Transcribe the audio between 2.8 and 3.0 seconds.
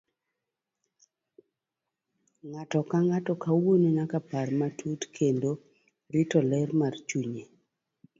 ka